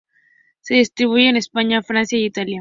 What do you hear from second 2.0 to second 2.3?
e